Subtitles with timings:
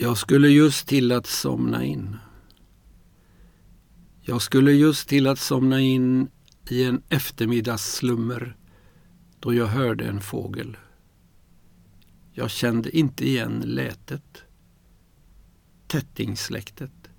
[0.00, 2.16] Jag skulle just till att somna in.
[4.20, 6.30] Jag skulle just till att somna in
[6.68, 8.56] i en eftermiddagsslummer
[9.40, 10.76] då jag hörde en fågel.
[12.32, 14.42] Jag kände inte igen lätet,
[15.86, 17.10] tättingsläktet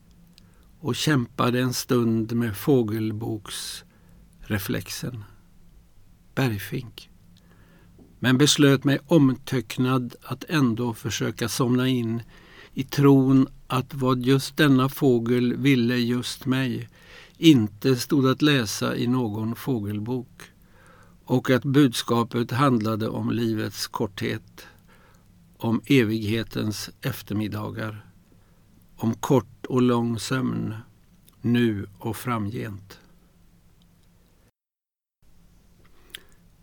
[0.79, 5.23] och kämpade en stund med fågelboksreflexen.
[6.35, 7.09] Bergfink.
[8.19, 12.21] Men beslöt mig omtöcknad att ändå försöka somna in
[12.79, 16.89] i tron att vad just denna fågel ville just mig
[17.37, 20.41] inte stod att läsa i någon fågelbok
[21.23, 24.67] och att budskapet handlade om livets korthet,
[25.57, 28.05] om evighetens eftermiddagar,
[28.95, 30.75] om kort och lång sömn,
[31.41, 32.99] nu och framgent.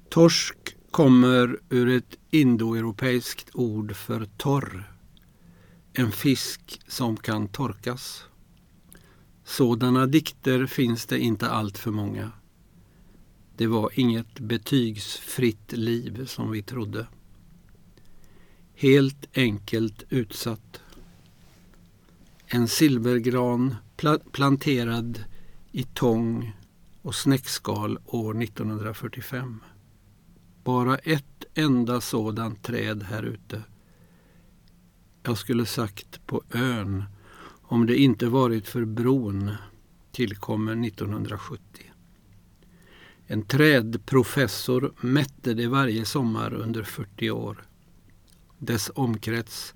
[0.08, 4.95] Torsk kommer ur ett indoeuropeiskt ord för torr,
[5.98, 8.24] en fisk som kan torkas.
[9.44, 12.32] Sådana dikter finns det inte allt för många.
[13.56, 17.06] Det var inget betygsfritt liv som vi trodde.
[18.74, 20.80] Helt enkelt utsatt.
[22.46, 25.24] En silvergran pla planterad
[25.72, 26.56] i tång
[27.02, 29.60] och snäckskal år 1945.
[30.64, 33.62] Bara ett enda sådant träd här ute.
[35.26, 37.04] Jag skulle sagt på ön
[37.62, 39.50] om det inte varit för bron
[40.12, 41.62] tillkommen 1970.
[43.26, 47.66] En trädprofessor mätte det varje sommar under 40 år.
[48.58, 49.74] Dess omkrets,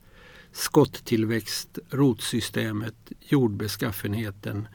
[0.53, 4.69] skotttillväxt, rotsystemet, jordbeskaffenheten,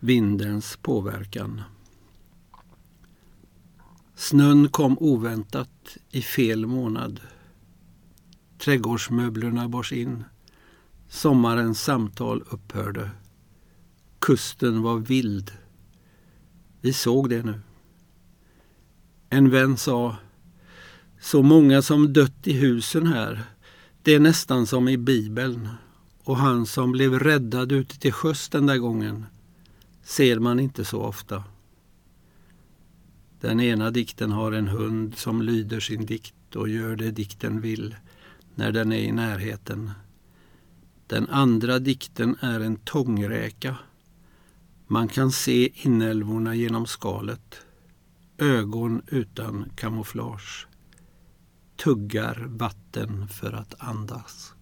[0.00, 1.62] vindens påverkan.
[4.14, 7.20] Snön kom oväntat i fel månad.
[8.64, 10.24] Trädgårdsmöblerna bars in.
[11.08, 13.10] Sommarens samtal upphörde.
[14.18, 15.52] Kusten var vild.
[16.80, 17.60] Vi såg det nu.
[19.30, 20.16] En vän sa
[21.20, 23.44] Så många som dött i husen här.
[24.02, 25.68] Det är nästan som i Bibeln.
[26.24, 29.26] Och han som blev räddad ute till sjöss den där gången
[30.02, 31.44] ser man inte så ofta.
[33.40, 37.94] Den ena dikten har en hund som lyder sin dikt och gör det dikten vill
[38.54, 39.90] när den är i närheten.
[41.06, 43.76] Den andra dikten är en tångräka.
[44.86, 47.56] Man kan se inälvorna genom skalet.
[48.38, 50.66] Ögon utan kamouflage.
[51.76, 54.54] Tuggar vatten för att andas.